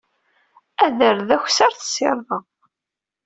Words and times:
Ader 0.85 1.17
d 1.27 1.29
akessar, 1.35 1.71
tessirdeḍ. 1.73 2.43